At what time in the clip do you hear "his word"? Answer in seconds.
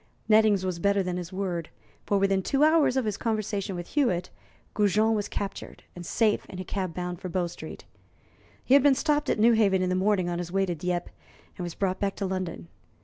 1.17-1.69